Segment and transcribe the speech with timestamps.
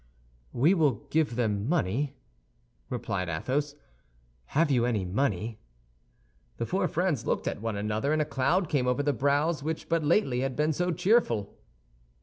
[0.51, 2.15] "We will give them money?"
[2.89, 3.75] replied Athos.
[4.45, 5.59] "Have you any money?"
[6.57, 9.89] The four friends looked at one another, and a cloud came over the brows which
[9.89, 11.55] but lately had been so cheerful.